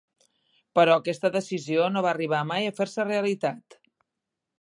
Però 0.77 0.95
aquesta 1.01 1.29
decisió 1.35 1.89
no 1.97 2.03
va 2.05 2.13
arribar 2.13 2.39
mai 2.53 2.65
a 2.71 2.73
fer-se 2.79 3.07
realitat. 3.11 3.79